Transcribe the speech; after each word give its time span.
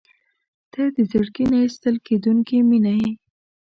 •ته 0.71 0.81
د 0.95 0.97
زړګي 1.11 1.45
نه 1.51 1.57
ایستل 1.63 1.95
کېدونکې 2.07 2.57
مینه 2.69 2.93
یې. 2.99 3.09